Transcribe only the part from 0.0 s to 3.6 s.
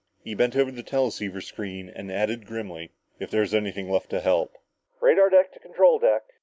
He bent over the teleceiver screen and added grimly, "If there is